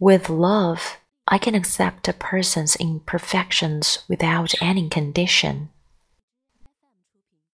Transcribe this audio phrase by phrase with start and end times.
[0.00, 5.70] With love, I can accept a person's imperfections without any condition.